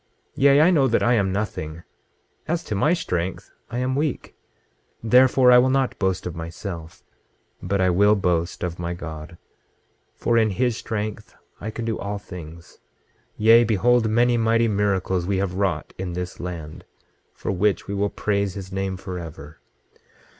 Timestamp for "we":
15.27-15.37, 17.87-17.93